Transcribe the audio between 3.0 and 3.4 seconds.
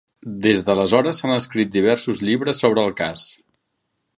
cas.